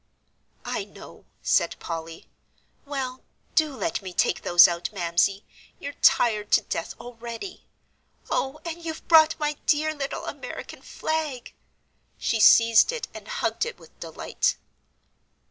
"I 0.65 0.83
know," 0.83 1.25
said 1.43 1.75
Polly. 1.77 2.27
"Well, 2.87 3.21
do 3.53 3.75
let 3.77 4.01
me 4.01 4.13
take 4.13 4.41
those 4.41 4.67
out, 4.67 4.89
Mamsie; 4.91 5.45
you're 5.79 5.93
tired 6.01 6.49
to 6.53 6.61
death, 6.61 6.95
already. 6.99 7.65
Oh, 8.27 8.59
and 8.65 8.83
you've 8.83 9.07
brought 9.07 9.37
my 9.39 9.57
dear 9.67 9.93
little 9.93 10.25
American 10.25 10.81
flag!" 10.81 11.53
She 12.17 12.39
seized 12.39 12.91
it 12.91 13.09
and 13.13 13.27
hugged 13.27 13.63
it 13.63 13.77
with 13.77 13.99
delight. 13.99 14.55